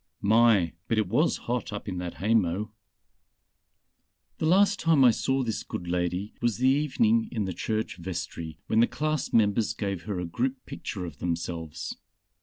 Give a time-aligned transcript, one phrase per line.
[0.19, 2.71] My, but it was hot up in that haymow!...
[4.39, 8.57] "The last time I saw this good lady was the evening in the church vestry
[8.65, 11.97] when the class members gave her a group picture of themselves.